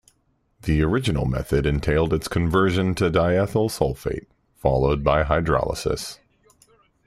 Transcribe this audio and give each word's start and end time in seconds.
The 0.63 0.81
original 0.81 1.25
method 1.25 1.67
entailed 1.67 2.11
its 2.11 2.27
conversion 2.27 2.95
to 2.95 3.11
diethyl 3.11 3.69
sulfate, 3.69 4.25
followed 4.55 5.03
by 5.03 5.23
hydrolysis. 5.23 6.17